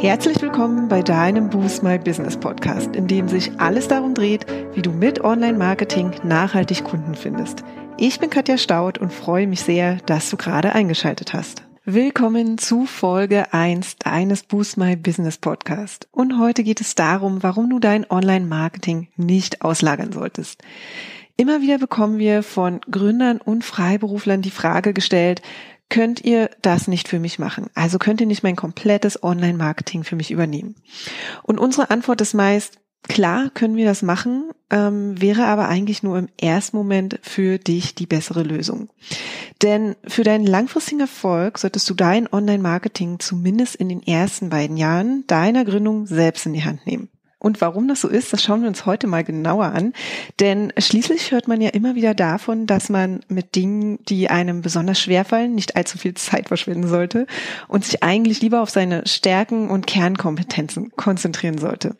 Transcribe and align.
Herzlich 0.00 0.40
willkommen 0.40 0.88
bei 0.88 1.02
deinem 1.02 1.50
Boost 1.50 1.82
My 1.82 1.98
Business 1.98 2.34
Podcast, 2.34 2.96
in 2.96 3.06
dem 3.06 3.28
sich 3.28 3.60
alles 3.60 3.86
darum 3.86 4.14
dreht, 4.14 4.46
wie 4.72 4.80
du 4.80 4.92
mit 4.92 5.20
Online-Marketing 5.20 6.12
nachhaltig 6.24 6.84
Kunden 6.84 7.14
findest. 7.14 7.62
Ich 7.98 8.18
bin 8.18 8.30
Katja 8.30 8.56
Staud 8.56 8.96
und 8.96 9.12
freue 9.12 9.46
mich 9.46 9.60
sehr, 9.60 9.96
dass 10.06 10.30
du 10.30 10.38
gerade 10.38 10.72
eingeschaltet 10.72 11.34
hast. 11.34 11.64
Willkommen 11.84 12.56
zu 12.56 12.86
Folge 12.86 13.52
1 13.52 13.96
deines 13.96 14.42
Boost 14.42 14.78
My 14.78 14.96
Business 14.96 15.36
Podcast. 15.36 16.08
Und 16.12 16.40
heute 16.40 16.64
geht 16.64 16.80
es 16.80 16.94
darum, 16.94 17.42
warum 17.42 17.68
du 17.68 17.78
dein 17.78 18.10
Online-Marketing 18.10 19.08
nicht 19.16 19.60
auslagern 19.60 20.12
solltest. 20.12 20.62
Immer 21.36 21.60
wieder 21.60 21.76
bekommen 21.76 22.18
wir 22.18 22.42
von 22.42 22.80
Gründern 22.90 23.36
und 23.36 23.64
Freiberuflern 23.64 24.40
die 24.40 24.50
Frage 24.50 24.94
gestellt, 24.94 25.42
könnt 25.90 26.24
ihr 26.24 26.50
das 26.62 26.88
nicht 26.88 27.08
für 27.08 27.18
mich 27.18 27.38
machen? 27.38 27.68
Also 27.74 27.98
könnt 27.98 28.20
ihr 28.20 28.26
nicht 28.26 28.42
mein 28.42 28.56
komplettes 28.56 29.22
Online-Marketing 29.22 30.04
für 30.04 30.16
mich 30.16 30.30
übernehmen? 30.30 30.76
Und 31.42 31.58
unsere 31.58 31.90
Antwort 31.90 32.20
ist 32.22 32.32
meist, 32.32 32.78
klar 33.02 33.50
können 33.50 33.76
wir 33.76 33.84
das 33.84 34.02
machen, 34.02 34.50
ähm, 34.70 35.20
wäre 35.20 35.46
aber 35.46 35.68
eigentlich 35.68 36.02
nur 36.02 36.18
im 36.18 36.28
ersten 36.40 36.76
Moment 36.76 37.18
für 37.22 37.58
dich 37.58 37.94
die 37.94 38.06
bessere 38.06 38.42
Lösung. 38.42 38.88
Denn 39.62 39.96
für 40.06 40.22
deinen 40.22 40.46
langfristigen 40.46 41.00
Erfolg 41.00 41.58
solltest 41.58 41.90
du 41.90 41.94
dein 41.94 42.32
Online-Marketing 42.32 43.18
zumindest 43.18 43.74
in 43.74 43.88
den 43.88 44.02
ersten 44.02 44.48
beiden 44.48 44.76
Jahren 44.76 45.24
deiner 45.26 45.64
Gründung 45.64 46.06
selbst 46.06 46.46
in 46.46 46.52
die 46.52 46.64
Hand 46.64 46.86
nehmen. 46.86 47.10
Und 47.40 47.62
warum 47.62 47.88
das 47.88 48.02
so 48.02 48.08
ist, 48.08 48.32
das 48.32 48.42
schauen 48.42 48.60
wir 48.60 48.68
uns 48.68 48.86
heute 48.86 49.06
mal 49.06 49.24
genauer 49.24 49.66
an. 49.66 49.94
Denn 50.38 50.72
schließlich 50.78 51.32
hört 51.32 51.48
man 51.48 51.60
ja 51.62 51.70
immer 51.70 51.94
wieder 51.94 52.14
davon, 52.14 52.66
dass 52.66 52.90
man 52.90 53.20
mit 53.28 53.56
Dingen, 53.56 53.98
die 54.04 54.28
einem 54.28 54.60
besonders 54.60 55.00
schwerfallen, 55.00 55.54
nicht 55.54 55.74
allzu 55.74 55.96
viel 55.96 56.14
Zeit 56.14 56.48
verschwenden 56.48 56.86
sollte 56.86 57.26
und 57.66 57.84
sich 57.84 58.02
eigentlich 58.02 58.42
lieber 58.42 58.60
auf 58.60 58.68
seine 58.68 59.06
Stärken 59.06 59.70
und 59.70 59.86
Kernkompetenzen 59.86 60.92
konzentrieren 60.96 61.56
sollte. 61.56 61.96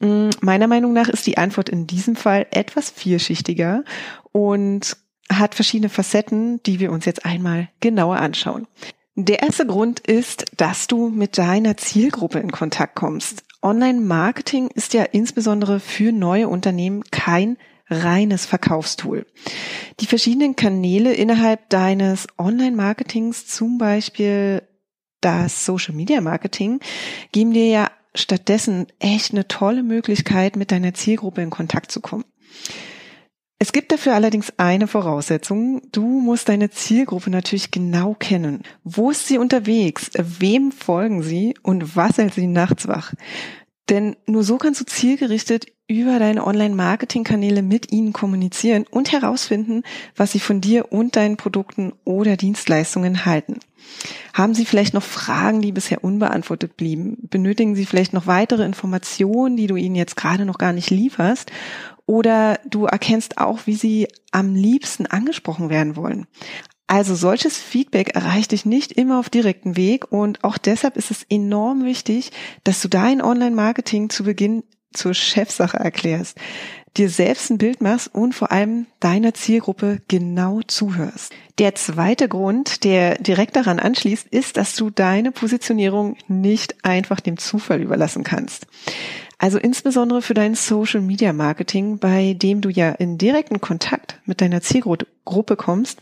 Mm, 0.00 0.30
meiner 0.40 0.66
Meinung 0.66 0.92
nach 0.92 1.08
ist 1.08 1.26
die 1.28 1.38
Antwort 1.38 1.68
in 1.68 1.86
diesem 1.86 2.16
Fall 2.16 2.46
etwas 2.50 2.90
vielschichtiger 2.90 3.84
und 4.32 4.96
hat 5.30 5.54
verschiedene 5.54 5.90
Facetten, 5.90 6.60
die 6.64 6.80
wir 6.80 6.90
uns 6.90 7.04
jetzt 7.04 7.24
einmal 7.24 7.68
genauer 7.80 8.16
anschauen. 8.16 8.66
Der 9.14 9.42
erste 9.42 9.66
Grund 9.66 10.00
ist, 10.00 10.46
dass 10.56 10.86
du 10.86 11.08
mit 11.08 11.38
deiner 11.38 11.76
Zielgruppe 11.76 12.38
in 12.38 12.50
Kontakt 12.50 12.96
kommst. 12.96 13.44
Online-Marketing 13.62 14.68
ist 14.68 14.92
ja 14.94 15.04
insbesondere 15.04 15.80
für 15.80 16.12
neue 16.12 16.48
Unternehmen 16.48 17.04
kein 17.10 17.56
reines 17.88 18.46
Verkaufstool. 18.46 19.26
Die 20.00 20.06
verschiedenen 20.06 20.56
Kanäle 20.56 21.12
innerhalb 21.12 21.68
deines 21.68 22.26
Online-Marketings, 22.38 23.46
zum 23.46 23.78
Beispiel 23.78 24.62
das 25.20 25.64
Social 25.64 25.94
Media 25.94 26.20
Marketing, 26.20 26.80
geben 27.30 27.52
dir 27.52 27.66
ja 27.66 27.90
stattdessen 28.14 28.86
echt 28.98 29.32
eine 29.32 29.48
tolle 29.48 29.82
Möglichkeit, 29.82 30.56
mit 30.56 30.70
deiner 30.70 30.94
Zielgruppe 30.94 31.42
in 31.42 31.50
Kontakt 31.50 31.90
zu 31.90 32.00
kommen. 32.00 32.24
Es 33.62 33.70
gibt 33.70 33.92
dafür 33.92 34.16
allerdings 34.16 34.52
eine 34.56 34.88
Voraussetzung. 34.88 35.82
Du 35.92 36.02
musst 36.02 36.48
deine 36.48 36.70
Zielgruppe 36.70 37.30
natürlich 37.30 37.70
genau 37.70 38.16
kennen. 38.18 38.64
Wo 38.82 39.12
ist 39.12 39.28
sie 39.28 39.38
unterwegs? 39.38 40.10
Wem 40.18 40.72
folgen 40.72 41.22
sie? 41.22 41.54
Und 41.62 41.94
was 41.94 42.18
hält 42.18 42.34
sie 42.34 42.48
nachts 42.48 42.88
wach? 42.88 43.14
Denn 43.88 44.16
nur 44.26 44.42
so 44.42 44.58
kannst 44.58 44.80
du 44.80 44.84
zielgerichtet 44.84 45.66
über 45.86 46.18
deine 46.18 46.44
Online-Marketing-Kanäle 46.44 47.62
mit 47.62 47.92
ihnen 47.92 48.12
kommunizieren 48.12 48.84
und 48.90 49.12
herausfinden, 49.12 49.84
was 50.16 50.32
sie 50.32 50.40
von 50.40 50.60
dir 50.60 50.90
und 50.90 51.14
deinen 51.14 51.36
Produkten 51.36 51.92
oder 52.02 52.36
Dienstleistungen 52.36 53.26
halten. 53.26 53.60
Haben 54.32 54.54
Sie 54.54 54.64
vielleicht 54.64 54.94
noch 54.94 55.02
Fragen, 55.02 55.60
die 55.60 55.72
bisher 55.72 56.02
unbeantwortet 56.02 56.76
blieben? 56.76 57.18
Benötigen 57.28 57.74
Sie 57.74 57.84
vielleicht 57.84 58.12
noch 58.12 58.26
weitere 58.26 58.64
Informationen, 58.64 59.56
die 59.56 59.66
du 59.66 59.76
ihnen 59.76 59.94
jetzt 59.94 60.16
gerade 60.16 60.46
noch 60.46 60.58
gar 60.58 60.72
nicht 60.72 60.90
lieferst? 60.90 61.52
Oder 62.06 62.58
du 62.68 62.86
erkennst 62.86 63.38
auch, 63.38 63.60
wie 63.66 63.74
sie 63.74 64.08
am 64.32 64.54
liebsten 64.54 65.06
angesprochen 65.06 65.70
werden 65.70 65.96
wollen. 65.96 66.26
Also 66.86 67.14
solches 67.14 67.56
Feedback 67.56 68.14
erreicht 68.14 68.52
dich 68.52 68.66
nicht 68.66 68.92
immer 68.92 69.18
auf 69.18 69.30
direkten 69.30 69.76
Weg 69.76 70.12
und 70.12 70.44
auch 70.44 70.58
deshalb 70.58 70.96
ist 70.96 71.10
es 71.10 71.24
enorm 71.30 71.84
wichtig, 71.84 72.32
dass 72.64 72.82
du 72.82 72.88
dein 72.88 73.22
Online-Marketing 73.22 74.10
zu 74.10 74.24
Beginn 74.24 74.62
zur 74.92 75.14
Chefsache 75.14 75.78
erklärst, 75.78 76.36
dir 76.96 77.08
selbst 77.08 77.50
ein 77.50 77.58
Bild 77.58 77.80
machst 77.80 78.14
und 78.14 78.34
vor 78.34 78.52
allem 78.52 78.86
deiner 79.00 79.32
Zielgruppe 79.32 80.00
genau 80.08 80.60
zuhörst. 80.66 81.32
Der 81.58 81.74
zweite 81.74 82.28
Grund, 82.28 82.84
der 82.84 83.16
direkt 83.16 83.56
daran 83.56 83.78
anschließt, 83.78 84.28
ist, 84.28 84.58
dass 84.58 84.76
du 84.76 84.90
deine 84.90 85.32
Positionierung 85.32 86.16
nicht 86.28 86.84
einfach 86.84 87.20
dem 87.20 87.38
Zufall 87.38 87.80
überlassen 87.80 88.24
kannst. 88.24 88.66
Also 89.42 89.58
insbesondere 89.58 90.22
für 90.22 90.34
dein 90.34 90.54
Social 90.54 91.00
Media 91.00 91.32
Marketing, 91.32 91.98
bei 91.98 92.32
dem 92.32 92.60
du 92.60 92.68
ja 92.68 92.90
in 92.90 93.18
direkten 93.18 93.60
Kontakt 93.60 94.20
mit 94.24 94.40
deiner 94.40 94.60
Zielgruppe 94.60 95.56
kommst, 95.56 95.98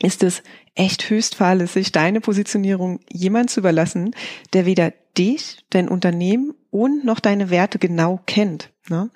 ist 0.00 0.22
es 0.22 0.42
echt 0.74 1.08
höchst 1.08 1.36
fahrlässig, 1.36 1.90
deine 1.90 2.20
Positionierung 2.20 3.00
jemand 3.10 3.48
zu 3.48 3.60
überlassen, 3.60 4.14
der 4.52 4.66
weder 4.66 4.92
dich, 5.16 5.64
dein 5.70 5.88
Unternehmen 5.88 6.52
und 6.70 7.02
noch 7.02 7.18
deine 7.18 7.48
Werte 7.48 7.78
genau 7.78 8.20
kennt. 8.26 8.70
Ne? 8.90 9.08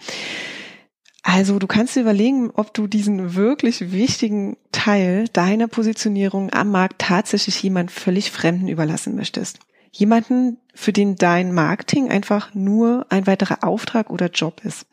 Also 1.22 1.59
du 1.59 1.66
kannst 1.66 1.97
dir 1.97 2.00
überlegen, 2.00 2.50
ob 2.54 2.72
du 2.72 2.87
diesen 2.87 3.34
wirklich 3.34 3.92
wichtigen 3.92 4.56
Teil 4.72 5.28
deiner 5.34 5.69
Positionierung 5.69 6.50
am 6.50 6.71
Markt 6.71 6.98
tatsächlich 7.03 7.62
jemand 7.62 7.91
völlig 7.91 8.31
Fremden 8.31 8.69
überlassen 8.69 9.16
möchtest. 9.16 9.59
Jemanden, 9.92 10.58
für 10.74 10.92
den 10.92 11.16
dein 11.16 11.52
Marketing 11.52 12.10
einfach 12.10 12.54
nur 12.54 13.06
ein 13.10 13.26
weiterer 13.26 13.64
Auftrag 13.64 14.10
oder 14.10 14.30
Job 14.30 14.60
ist. 14.64 14.86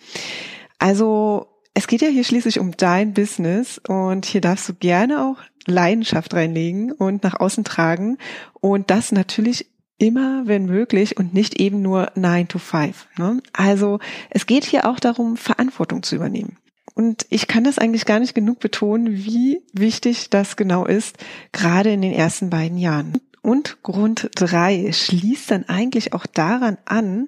Also 0.80 1.48
es 1.74 1.88
geht 1.88 2.02
ja 2.02 2.08
hier 2.08 2.24
schließlich 2.24 2.60
um 2.60 2.76
dein 2.76 3.14
Business 3.14 3.80
und 3.88 4.26
hier 4.26 4.42
darfst 4.42 4.68
du 4.68 4.74
gerne 4.74 5.24
auch 5.24 5.38
Leidenschaft 5.68 6.34
reinlegen 6.34 6.92
und 6.92 7.24
nach 7.24 7.40
außen 7.40 7.64
tragen 7.64 8.18
und 8.60 8.90
das 8.90 9.12
natürlich 9.12 9.68
immer, 10.00 10.44
wenn 10.46 10.66
möglich 10.66 11.18
und 11.18 11.34
nicht 11.34 11.60
eben 11.60 11.82
nur 11.82 12.12
9 12.16 12.48
to 12.48 12.60
5. 12.60 13.08
Ne? 13.18 13.42
Also 13.54 14.00
es 14.30 14.46
geht 14.46 14.66
hier 14.66 14.90
auch 14.90 15.00
darum, 15.00 15.38
Verantwortung 15.38 16.04
zu 16.04 16.16
übernehmen. 16.16 16.58
Und 16.94 17.28
ich 17.30 17.48
kann 17.48 17.64
das 17.64 17.78
eigentlich 17.78 18.06
gar 18.06 18.20
nicht 18.20 18.34
genug 18.34 18.60
betonen, 18.60 19.12
wie 19.12 19.62
wichtig 19.72 20.32
das 20.32 20.56
genau 20.56 20.86
ist, 20.86 21.18
gerade 21.52 21.92
in 21.92 22.02
den 22.02 22.14
ersten 22.14 22.50
beiden 22.50 22.78
Jahren. 22.78 23.20
Und 23.48 23.82
Grund 23.82 24.30
drei 24.36 24.92
schließt 24.92 25.52
dann 25.52 25.70
eigentlich 25.70 26.12
auch 26.12 26.26
daran 26.26 26.78
an, 26.84 27.28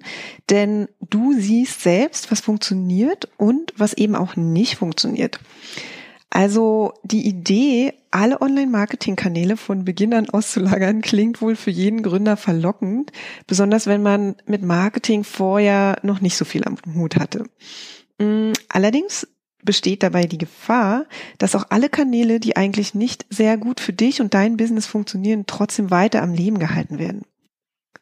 denn 0.49 0.89
du 1.09 1.31
siehst 1.31 1.81
selbst, 1.81 2.29
was 2.29 2.41
funktioniert 2.41 3.29
und 3.37 3.71
was 3.77 3.93
eben 3.93 4.17
auch 4.17 4.35
nicht 4.35 4.75
funktioniert. 4.75 5.39
Also 6.29 6.91
die 7.03 7.25
Idee, 7.25 7.93
alle 8.11 8.41
Online-Marketing-Kanäle 8.41 9.55
von 9.55 9.85
Beginn 9.85 10.13
an 10.13 10.29
auszulagern, 10.29 11.01
klingt 11.01 11.41
wohl 11.41 11.55
für 11.55 11.71
jeden 11.71 12.03
Gründer 12.03 12.35
verlockend, 12.35 13.13
besonders 13.47 13.87
wenn 13.87 14.03
man 14.03 14.35
mit 14.45 14.61
Marketing 14.61 15.23
vorher 15.23 15.99
noch 16.03 16.19
nicht 16.19 16.35
so 16.35 16.43
viel 16.43 16.65
am 16.65 16.75
Hut 16.95 17.15
hatte. 17.15 17.45
Mm, 18.17 18.51
allerdings 18.67 19.25
besteht 19.63 20.03
dabei 20.03 20.23
die 20.23 20.37
Gefahr, 20.37 21.05
dass 21.37 21.55
auch 21.55 21.65
alle 21.69 21.89
Kanäle, 21.89 22.39
die 22.39 22.55
eigentlich 22.55 22.95
nicht 22.95 23.25
sehr 23.29 23.57
gut 23.57 23.79
für 23.79 23.93
dich 23.93 24.21
und 24.21 24.33
dein 24.33 24.57
Business 24.57 24.85
funktionieren, 24.85 25.45
trotzdem 25.47 25.91
weiter 25.91 26.21
am 26.21 26.33
Leben 26.33 26.59
gehalten 26.59 26.99
werden. 26.99 27.23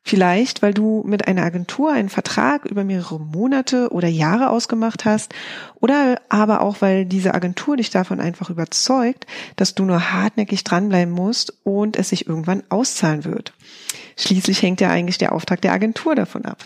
Vielleicht, 0.08 0.62
weil 0.62 0.74
du 0.74 1.04
mit 1.06 1.28
einer 1.28 1.44
Agentur 1.44 1.92
einen 1.92 2.08
Vertrag 2.08 2.64
über 2.64 2.86
mehrere 2.86 3.20
Monate 3.20 3.90
oder 3.92 4.08
Jahre 4.08 4.52
ausgemacht 4.52 5.04
hast 5.04 5.34
oder 5.82 6.22
aber 6.30 6.62
auch, 6.62 6.78
weil 6.80 7.06
diese 7.06 7.34
Agentur 7.34 7.76
dich 7.76 7.90
davon 7.90 8.22
einfach 8.22 8.50
überzeugt, 8.50 9.28
dass 9.58 9.76
du 9.76 9.84
nur 9.84 10.14
hartnäckig 10.14 10.64
dranbleiben 10.64 11.14
musst 11.14 11.54
und 11.66 11.98
es 11.98 12.08
sich 12.08 12.26
irgendwann 12.26 12.64
auszahlen 12.70 13.26
wird. 13.26 13.52
Schließlich 14.18 14.62
hängt 14.62 14.82
ja 14.82 14.90
eigentlich 14.90 15.18
der 15.18 15.32
Auftrag 15.32 15.62
der 15.62 15.72
Agentur 15.72 16.16
davon 16.16 16.46
ab. 16.46 16.66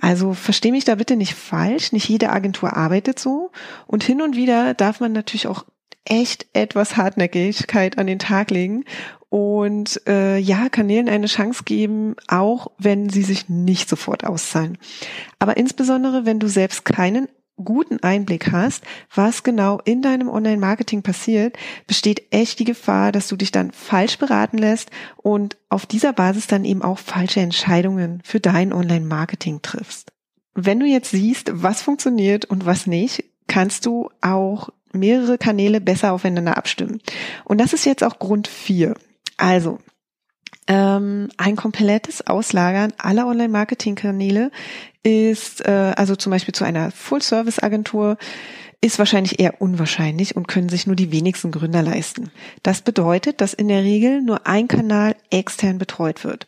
Also 0.00 0.34
versteh 0.34 0.70
mich 0.70 0.84
da 0.84 0.94
bitte 0.94 1.16
nicht 1.16 1.34
falsch, 1.34 1.92
nicht 1.92 2.08
jede 2.08 2.30
Agentur 2.30 2.76
arbeitet 2.76 3.18
so 3.18 3.50
und 3.86 4.04
hin 4.04 4.22
und 4.22 4.36
wieder 4.36 4.74
darf 4.74 5.00
man 5.00 5.12
natürlich 5.12 5.46
auch 5.46 5.64
echt 6.04 6.46
etwas 6.52 6.96
Hartnäckigkeit 6.96 7.98
an 7.98 8.06
den 8.06 8.18
Tag 8.18 8.50
legen 8.50 8.84
und 9.30 10.02
äh, 10.08 10.38
ja, 10.38 10.68
Kanälen 10.68 11.08
eine 11.08 11.26
Chance 11.26 11.62
geben, 11.64 12.16
auch 12.26 12.72
wenn 12.78 13.08
sie 13.08 13.22
sich 13.22 13.48
nicht 13.48 13.88
sofort 13.88 14.24
auszahlen. 14.24 14.76
Aber 15.38 15.56
insbesondere, 15.56 16.26
wenn 16.26 16.40
du 16.40 16.48
selbst 16.48 16.84
keinen 16.84 17.28
guten 17.64 18.02
Einblick 18.02 18.52
hast, 18.52 18.84
was 19.14 19.42
genau 19.42 19.80
in 19.84 20.02
deinem 20.02 20.28
Online-Marketing 20.28 21.02
passiert, 21.02 21.56
besteht 21.86 22.32
echt 22.32 22.58
die 22.58 22.64
Gefahr, 22.64 23.12
dass 23.12 23.28
du 23.28 23.36
dich 23.36 23.52
dann 23.52 23.72
falsch 23.72 24.18
beraten 24.18 24.58
lässt 24.58 24.90
und 25.16 25.56
auf 25.68 25.86
dieser 25.86 26.12
Basis 26.12 26.46
dann 26.46 26.64
eben 26.64 26.82
auch 26.82 26.98
falsche 26.98 27.40
Entscheidungen 27.40 28.20
für 28.24 28.40
dein 28.40 28.72
Online-Marketing 28.72 29.62
triffst. 29.62 30.12
Wenn 30.54 30.80
du 30.80 30.86
jetzt 30.86 31.10
siehst, 31.10 31.50
was 31.52 31.82
funktioniert 31.82 32.44
und 32.44 32.66
was 32.66 32.86
nicht, 32.86 33.24
kannst 33.46 33.86
du 33.86 34.10
auch 34.20 34.70
mehrere 34.92 35.38
Kanäle 35.38 35.80
besser 35.80 36.12
aufeinander 36.12 36.56
abstimmen. 36.56 37.00
Und 37.44 37.60
das 37.60 37.72
ist 37.72 37.84
jetzt 37.84 38.02
auch 38.02 38.18
Grund 38.18 38.48
vier. 38.48 38.94
Also, 39.36 39.78
Ähm, 40.70 41.30
ein 41.36 41.56
komplettes 41.56 42.24
Auslagern 42.28 42.92
aller 42.96 43.26
Online-Marketing-Kanäle 43.26 44.52
ist, 45.02 45.66
äh, 45.66 45.94
also 45.96 46.14
zum 46.14 46.30
Beispiel 46.30 46.54
zu 46.54 46.62
einer 46.62 46.92
Full-Service-Agentur, 46.92 48.16
ist 48.80 49.00
wahrscheinlich 49.00 49.40
eher 49.40 49.60
unwahrscheinlich 49.60 50.36
und 50.36 50.46
können 50.46 50.68
sich 50.68 50.86
nur 50.86 50.94
die 50.94 51.10
wenigsten 51.10 51.50
Gründer 51.50 51.82
leisten. 51.82 52.30
Das 52.62 52.82
bedeutet, 52.82 53.40
dass 53.40 53.52
in 53.52 53.66
der 53.66 53.82
Regel 53.82 54.22
nur 54.22 54.46
ein 54.46 54.68
Kanal 54.68 55.16
extern 55.30 55.78
betreut 55.78 56.22
wird. 56.22 56.46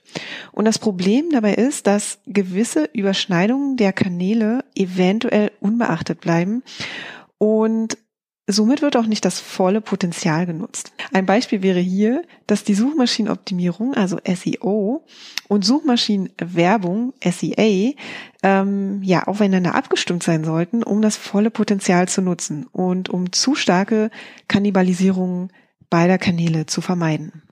Und 0.53 0.67
das 0.67 0.79
Problem 0.79 1.31
dabei 1.33 1.55
ist, 1.55 1.89
dass 1.89 2.21
gewisse 2.29 2.89
Überschneidungen 2.93 3.77
der 3.77 3.93
Kanäle 3.93 4.65
eventuell 4.77 5.51
unbeachtet 5.59 6.21
bleiben 6.21 6.63
und 7.39 7.99
Somit 8.49 8.83
wird 8.83 8.97
auch 8.97 9.06
nicht 9.06 9.25
das 9.25 9.39
volle 9.39 9.81
Potenzial 9.81 10.47
genutzt. 10.47 10.93
Ein 11.12 11.27
Beispiel 11.27 11.62
wäre 11.62 11.79
hier, 11.79 12.23
dass 12.49 12.65
die 12.65 12.75
Suchmaschinenoptimierung, 12.75 13.94
also 13.94 14.19
SEO, 14.25 15.06
und 15.47 15.65
Suchmaschinenwerbung, 15.65 17.15
SEA, 17.23 17.93
ähm, 18.43 19.00
ja 19.05 19.23
aufeinander 19.25 19.77
abgestimmt 19.77 20.25
sein 20.25 20.43
sollten, 20.43 20.83
um 20.83 21.03
das 21.03 21.17
volle 21.17 21.50
Potenzial 21.50 22.09
zu 22.09 22.21
nutzen 22.21 22.67
und 22.73 23.11
um 23.11 23.31
zu 23.31 23.55
starke 23.55 24.11
Kannibalisierung 24.49 25.53
beider 25.89 26.19
Kanäle 26.19 26.67
zu 26.67 26.81
vermeiden. 26.81 27.44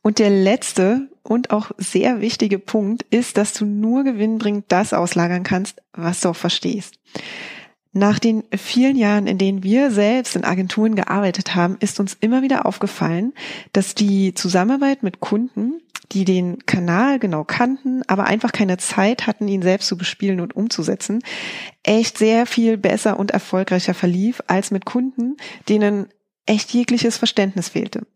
Und 0.00 0.20
der 0.20 0.30
letzte 0.30 1.10
und 1.22 1.50
auch 1.50 1.72
sehr 1.76 2.20
wichtige 2.20 2.58
Punkt 2.58 3.02
ist, 3.10 3.36
dass 3.36 3.52
du 3.52 3.66
nur 3.66 4.04
gewinnbringend 4.04 4.66
das 4.68 4.94
auslagern 4.94 5.42
kannst, 5.42 5.82
was 5.92 6.20
du 6.20 6.30
auch 6.30 6.36
verstehst. 6.36 6.94
Nach 7.96 8.18
den 8.18 8.44
vielen 8.54 8.94
Jahren, 8.94 9.26
in 9.26 9.38
denen 9.38 9.62
wir 9.62 9.90
selbst 9.90 10.36
in 10.36 10.44
Agenturen 10.44 10.96
gearbeitet 10.96 11.54
haben, 11.54 11.78
ist 11.80 11.98
uns 11.98 12.14
immer 12.20 12.42
wieder 12.42 12.66
aufgefallen, 12.66 13.32
dass 13.72 13.94
die 13.94 14.34
Zusammenarbeit 14.34 15.02
mit 15.02 15.20
Kunden, 15.20 15.80
die 16.12 16.26
den 16.26 16.66
Kanal 16.66 17.18
genau 17.18 17.44
kannten, 17.44 18.02
aber 18.06 18.24
einfach 18.24 18.52
keine 18.52 18.76
Zeit 18.76 19.26
hatten, 19.26 19.48
ihn 19.48 19.62
selbst 19.62 19.88
zu 19.88 19.96
bespielen 19.96 20.40
und 20.40 20.54
umzusetzen, 20.54 21.20
echt 21.84 22.18
sehr 22.18 22.44
viel 22.44 22.76
besser 22.76 23.18
und 23.18 23.30
erfolgreicher 23.30 23.94
verlief 23.94 24.42
als 24.46 24.70
mit 24.70 24.84
Kunden, 24.84 25.38
denen 25.66 26.08
echt 26.46 26.72
jegliches 26.72 27.18
Verständnis 27.18 27.68
fehlte. 27.68 28.06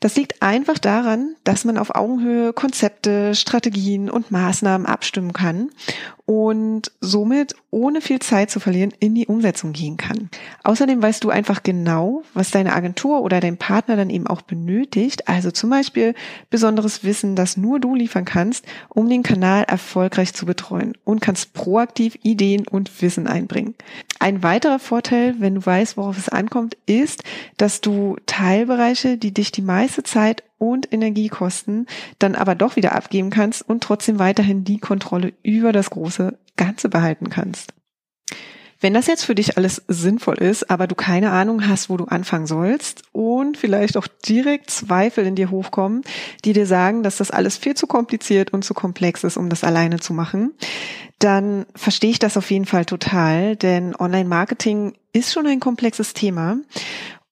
Das 0.00 0.16
liegt 0.16 0.42
einfach 0.42 0.78
daran, 0.78 1.36
dass 1.44 1.64
man 1.64 1.78
auf 1.78 1.94
Augenhöhe 1.94 2.52
Konzepte, 2.52 3.34
Strategien 3.34 4.10
und 4.10 4.30
Maßnahmen 4.30 4.86
abstimmen 4.86 5.32
kann 5.32 5.70
und 6.28 6.92
somit 7.00 7.54
ohne 7.70 8.02
viel 8.02 8.18
Zeit 8.18 8.50
zu 8.50 8.60
verlieren 8.60 8.92
in 9.00 9.14
die 9.14 9.26
Umsetzung 9.26 9.72
gehen 9.72 9.96
kann. 9.96 10.28
Außerdem 10.62 11.00
weißt 11.00 11.24
du 11.24 11.30
einfach 11.30 11.62
genau, 11.62 12.22
was 12.34 12.50
deine 12.50 12.74
Agentur 12.74 13.22
oder 13.22 13.40
dein 13.40 13.56
Partner 13.56 13.96
dann 13.96 14.10
eben 14.10 14.26
auch 14.26 14.42
benötigt, 14.42 15.26
also 15.28 15.50
zum 15.50 15.70
Beispiel 15.70 16.14
besonderes 16.50 17.02
Wissen, 17.02 17.34
das 17.34 17.56
nur 17.56 17.80
du 17.80 17.94
liefern 17.94 18.26
kannst, 18.26 18.66
um 18.90 19.08
den 19.08 19.22
Kanal 19.22 19.64
erfolgreich 19.64 20.34
zu 20.34 20.44
betreuen 20.44 20.92
und 21.04 21.20
kannst 21.20 21.54
proaktiv 21.54 22.18
Ideen 22.22 22.66
und 22.68 23.00
Wissen 23.00 23.26
einbringen. 23.26 23.74
Ein 24.20 24.42
weiterer 24.42 24.80
Vorteil, 24.80 25.36
wenn 25.38 25.54
du 25.54 25.64
weißt, 25.64 25.96
worauf 25.96 26.18
es 26.18 26.28
ankommt, 26.28 26.76
ist, 26.86 27.22
dass 27.56 27.80
du 27.80 28.16
Teilbereiche, 28.26 29.16
die 29.16 29.32
dich 29.32 29.52
die 29.52 29.62
meiste 29.62 30.02
Zeit 30.02 30.42
und 30.58 30.92
Energiekosten 30.92 31.86
dann 32.18 32.34
aber 32.34 32.56
doch 32.56 32.74
wieder 32.74 32.94
abgeben 32.94 33.30
kannst 33.30 33.62
und 33.68 33.82
trotzdem 33.82 34.18
weiterhin 34.18 34.64
die 34.64 34.78
Kontrolle 34.78 35.34
über 35.44 35.72
das 35.72 35.90
große 35.90 36.36
Ganze 36.56 36.88
behalten 36.88 37.30
kannst. 37.30 37.74
Wenn 38.80 38.94
das 38.94 39.08
jetzt 39.08 39.24
für 39.24 39.34
dich 39.34 39.56
alles 39.56 39.82
sinnvoll 39.88 40.36
ist, 40.36 40.70
aber 40.70 40.86
du 40.86 40.94
keine 40.94 41.32
Ahnung 41.32 41.66
hast, 41.66 41.90
wo 41.90 41.96
du 41.96 42.04
anfangen 42.04 42.46
sollst 42.46 43.02
und 43.12 43.56
vielleicht 43.56 43.96
auch 43.96 44.06
direkt 44.06 44.70
Zweifel 44.70 45.26
in 45.26 45.34
dir 45.34 45.50
hochkommen, 45.50 46.02
die 46.44 46.52
dir 46.52 46.66
sagen, 46.66 47.02
dass 47.02 47.16
das 47.16 47.32
alles 47.32 47.56
viel 47.56 47.74
zu 47.74 47.88
kompliziert 47.88 48.52
und 48.52 48.64
zu 48.64 48.74
komplex 48.74 49.24
ist, 49.24 49.36
um 49.36 49.48
das 49.48 49.64
alleine 49.64 49.98
zu 49.98 50.14
machen, 50.14 50.52
dann 51.18 51.66
verstehe 51.74 52.10
ich 52.10 52.20
das 52.20 52.36
auf 52.36 52.50
jeden 52.52 52.66
Fall 52.66 52.84
total, 52.84 53.56
denn 53.56 53.96
Online-Marketing 53.96 54.92
ist 55.12 55.32
schon 55.32 55.48
ein 55.48 55.58
komplexes 55.58 56.14
Thema 56.14 56.58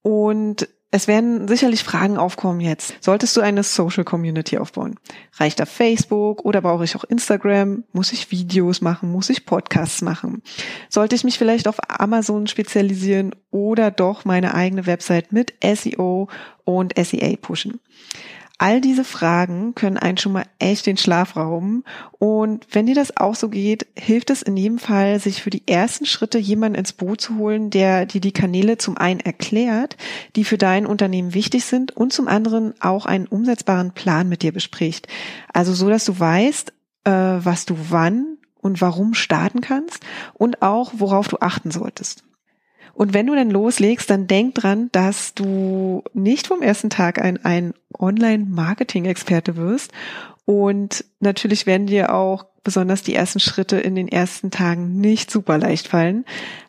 und 0.02 0.68
es 0.90 1.08
werden 1.08 1.48
sicherlich 1.48 1.82
Fragen 1.82 2.16
aufkommen 2.16 2.60
jetzt. 2.60 2.94
Solltest 3.00 3.36
du 3.36 3.40
eine 3.40 3.62
Social 3.64 4.04
Community 4.04 4.56
aufbauen? 4.58 4.96
Reicht 5.34 5.58
da 5.58 5.66
Facebook 5.66 6.44
oder 6.44 6.62
brauche 6.62 6.84
ich 6.84 6.96
auch 6.96 7.04
Instagram? 7.04 7.84
Muss 7.92 8.12
ich 8.12 8.30
Videos 8.30 8.80
machen? 8.80 9.10
Muss 9.10 9.28
ich 9.28 9.46
Podcasts 9.46 10.00
machen? 10.00 10.42
Sollte 10.88 11.16
ich 11.16 11.24
mich 11.24 11.38
vielleicht 11.38 11.66
auf 11.66 11.76
Amazon 11.88 12.46
spezialisieren 12.46 13.34
oder 13.50 13.90
doch 13.90 14.24
meine 14.24 14.54
eigene 14.54 14.86
Website 14.86 15.32
mit 15.32 15.54
SEO 15.62 16.28
und 16.64 16.94
SEA 16.96 17.36
pushen? 17.36 17.80
All 18.58 18.80
diese 18.80 19.04
Fragen 19.04 19.74
können 19.74 19.98
einen 19.98 20.16
schon 20.16 20.32
mal 20.32 20.46
echt 20.58 20.86
den 20.86 20.96
Schlaf 20.96 21.36
rauben. 21.36 21.84
Und 22.18 22.66
wenn 22.72 22.86
dir 22.86 22.94
das 22.94 23.16
auch 23.18 23.34
so 23.34 23.50
geht, 23.50 23.86
hilft 23.94 24.30
es 24.30 24.40
in 24.40 24.56
jedem 24.56 24.78
Fall, 24.78 25.20
sich 25.20 25.42
für 25.42 25.50
die 25.50 25.68
ersten 25.68 26.06
Schritte 26.06 26.38
jemanden 26.38 26.78
ins 26.78 26.94
Boot 26.94 27.20
zu 27.20 27.36
holen, 27.36 27.68
der 27.68 28.06
dir 28.06 28.20
die 28.22 28.32
Kanäle 28.32 28.78
zum 28.78 28.96
einen 28.96 29.20
erklärt, 29.20 29.98
die 30.36 30.44
für 30.44 30.56
dein 30.56 30.86
Unternehmen 30.86 31.34
wichtig 31.34 31.66
sind 31.66 31.94
und 31.94 32.14
zum 32.14 32.28
anderen 32.28 32.72
auch 32.80 33.04
einen 33.04 33.26
umsetzbaren 33.26 33.92
Plan 33.92 34.26
mit 34.28 34.42
dir 34.42 34.52
bespricht. 34.52 35.06
Also 35.52 35.74
so, 35.74 35.90
dass 35.90 36.06
du 36.06 36.18
weißt, 36.18 36.72
äh, 37.04 37.10
was 37.10 37.66
du 37.66 37.76
wann 37.90 38.38
und 38.62 38.80
warum 38.80 39.12
starten 39.12 39.60
kannst 39.60 40.02
und 40.32 40.62
auch 40.62 40.94
worauf 40.96 41.28
du 41.28 41.38
achten 41.40 41.70
solltest. 41.70 42.25
Und 42.96 43.12
wenn 43.12 43.26
du 43.26 43.34
dann 43.34 43.50
loslegst, 43.50 44.08
dann 44.08 44.26
denk 44.26 44.54
dran, 44.54 44.88
dass 44.90 45.34
du 45.34 46.02
nicht 46.14 46.46
vom 46.46 46.62
ersten 46.62 46.88
Tag 46.88 47.20
ein, 47.20 47.44
ein 47.44 47.74
Online-Marketing-Experte 47.98 49.56
wirst. 49.56 49.92
Und 50.46 51.04
natürlich 51.20 51.66
werden 51.66 51.86
dir 51.86 52.14
auch 52.14 52.46
besonders 52.64 53.02
die 53.02 53.14
ersten 53.14 53.38
Schritte 53.38 53.76
in 53.76 53.96
den 53.96 54.08
ersten 54.08 54.50
Tagen 54.50 54.98
nicht 54.98 55.30
super 55.30 55.58
leicht 55.58 55.88
fallen. 55.88 56.24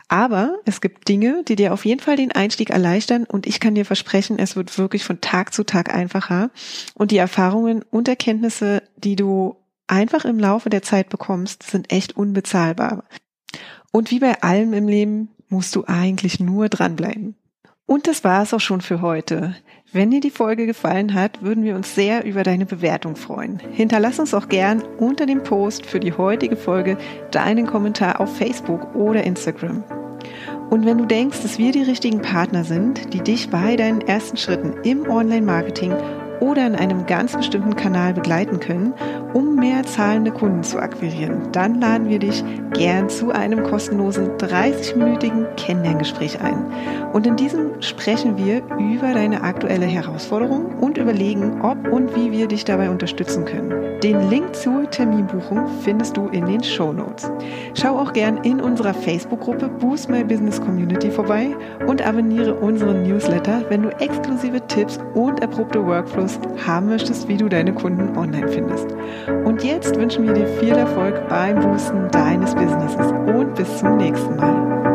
Aber 0.10 0.56
es 0.66 0.82
gibt 0.82 1.08
Dinge, 1.08 1.44
die 1.48 1.56
dir 1.56 1.72
auf 1.72 1.86
jeden 1.86 2.02
Fall 2.02 2.18
den 2.18 2.34
Einstieg 2.34 2.72
erleichtern 2.72 3.24
und 3.24 3.48
ich 3.48 3.62
kann 3.62 3.76
dir 3.76 3.86
versprechen, 3.86 4.38
es 4.38 4.56
wird 4.56 4.78
wirklich 4.78 5.06
von 5.06 5.22
Tag 5.22 5.54
zu 5.54 5.64
Tag 5.64 5.94
einfacher 5.94 6.50
und 6.94 7.12
die 7.12 7.18
Erfahrungen 7.18 7.84
und 7.90 8.08
Erkenntnisse, 8.08 8.84
die 8.98 9.16
du 9.16 9.58
einfach 9.88 10.24
im 10.24 10.40
Laufe 10.40 10.70
der 10.70 10.82
Zeit 10.82 11.10
bekommst, 11.10 11.64
sind 11.64 11.92
echt 11.92 12.16
unbezahlbar. 12.16 13.04
Und 13.92 14.12
wie 14.12 14.20
bei 14.20 14.42
allem 14.42 14.74
im 14.74 14.88
Leben 14.88 15.30
musst 15.50 15.76
du 15.76 15.86
eigentlich 15.88 16.40
nur 16.40 16.70
dranbleiben. 16.70 17.36
Und 17.86 18.08
das 18.08 18.26
war 18.26 18.44
es 18.44 18.54
auch 18.54 18.60
schon 18.60 18.82
für 18.82 19.02
heute. 19.02 19.56
Wenn 19.94 20.12
dir 20.12 20.20
die 20.20 20.30
Folge 20.30 20.66
gefallen 20.66 21.14
hat, 21.14 21.42
würden 21.42 21.64
wir 21.64 21.76
uns 21.76 21.96
sehr 21.96 22.26
über 22.26 22.44
deine 22.44 22.66
Bewertung 22.66 23.16
freuen. 23.16 23.60
Hinterlass 23.72 24.20
uns 24.20 24.34
auch 24.34 24.50
gern 24.50 24.84
unter 25.00 25.26
dem 25.26 25.42
Post 25.42 25.86
für 25.86 26.02
die 26.02 26.12
heutige 26.12 26.58
Folge 26.58 26.98
deinen 27.32 27.66
Kommentar 27.66 28.20
auf 28.20 28.36
Facebook 28.38 28.94
oder 28.94 29.24
Instagram. 29.24 29.86
Und 30.70 30.86
wenn 30.86 30.98
du 30.98 31.06
denkst, 31.06 31.42
dass 31.42 31.58
wir 31.58 31.72
die 31.72 31.84
richtigen 31.84 32.22
Partner 32.22 32.66
sind, 32.66 33.14
die 33.14 33.22
dich 33.22 33.50
bei 33.50 33.78
deinen 33.78 34.02
ersten 34.02 34.36
Schritten 34.36 34.74
im 34.84 35.10
Online-Marketing 35.10 35.94
oder 36.40 36.66
in 36.68 36.76
einem 36.76 37.06
ganz 37.06 37.36
bestimmten 37.36 37.76
Kanal 37.76 38.14
begleiten 38.14 38.60
können, 38.60 38.94
um 39.34 39.56
mehr 39.56 39.84
zahlende 39.84 40.32
Kunden 40.32 40.64
zu 40.64 40.80
akquirieren, 40.80 41.52
dann 41.52 41.80
laden 41.82 42.10
wir 42.10 42.20
dich 42.20 42.44
gern 42.74 43.10
zu 43.10 43.32
einem 43.32 43.64
kostenlosen 43.64 44.38
30-minütigen 44.38 45.46
Kennenlerngespräch 45.56 46.42
ein. 46.42 46.66
Und 47.14 47.28
in 47.28 47.36
diesem 47.36 47.82
sprechen 47.82 48.38
wir 48.38 48.62
über 48.80 49.14
deine 49.14 49.42
aktuelle 49.42 49.86
Herausforderung 49.86 50.78
und 50.80 50.98
überlegen, 50.98 51.62
ob 51.62 51.92
und 51.92 52.16
wie 52.16 52.32
wir 52.32 52.48
dich 52.48 52.66
dabei 52.66 52.90
unterstützen 52.90 53.46
können. 53.46 54.00
Den 54.02 54.30
Link 54.30 54.56
zur 54.56 54.90
Terminbuchung 54.90 55.66
findest 55.82 56.18
du 56.18 56.28
in 56.28 56.46
den 56.46 56.64
Show 56.64 56.94
Notes. 56.94 57.32
Schau 57.74 57.98
auch 57.98 58.14
gern 58.14 58.38
in 58.44 58.62
unserer 58.62 58.94
Facebook-Gruppe 58.94 59.70
Boost 59.70 60.10
My 60.10 60.24
Business 60.24 60.62
Community 60.62 61.10
vorbei 61.10 61.56
und 61.88 62.06
abonniere 62.06 62.54
unseren 62.56 63.04
Newsletter, 63.04 63.64
wenn 63.70 63.84
du 63.84 63.90
exklusive 64.00 64.62
Tipps 64.68 65.00
und 65.16 65.42
erprobte 65.42 65.84
Workflows 65.84 66.27
Infos 66.28 66.40
haben 66.66 66.90
möchtest, 66.90 67.28
wie 67.28 67.38
du 67.38 67.48
deine 67.48 67.74
Kunden 67.74 68.18
online 68.18 68.48
findest. 68.50 68.88
Und 69.46 69.64
jetzt 69.64 69.96
wünschen 69.96 70.26
wir 70.26 70.34
dir 70.34 70.48
viel 70.60 70.74
Erfolg 70.74 71.28
beim 71.30 71.60
Boosten 71.60 72.10
deines 72.12 72.54
Businesses 72.54 73.12
und 73.34 73.56
bis 73.56 73.78
zum 73.78 73.98
nächsten 73.98 74.36
Mal. 74.36 74.87